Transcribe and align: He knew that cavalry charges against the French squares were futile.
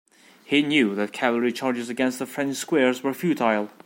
He 0.43 0.63
knew 0.63 0.95
that 0.95 1.11
cavalry 1.13 1.53
charges 1.53 1.87
against 1.87 2.17
the 2.17 2.25
French 2.25 2.55
squares 2.55 3.03
were 3.03 3.13
futile. 3.13 3.69